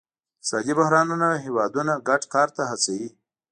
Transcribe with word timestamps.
اقتصادي 0.37 0.73
بحرانونه 0.79 1.27
هیوادونه 1.45 1.93
ګډ 2.07 2.21
کار 2.33 2.47
ته 2.55 2.63
هڅوي 2.71 3.09